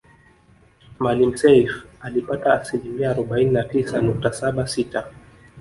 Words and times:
Maalim 0.99 1.33
Seif 1.41 1.85
alipata 2.01 2.53
asilimia 2.53 3.11
arobaini 3.11 3.51
na 3.51 3.63
tisa 3.63 4.01
nukta 4.01 4.33
saba 4.33 4.67
sita 4.67 5.07